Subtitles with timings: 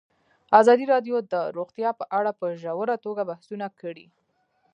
[0.59, 4.07] ازادي راډیو د روغتیا په اړه په ژوره توګه بحثونه کړي.